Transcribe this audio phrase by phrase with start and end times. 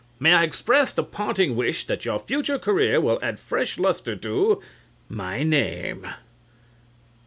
[0.19, 4.59] May I express the parting wish that your future career will add fresh lustre to
[5.07, 6.07] my name.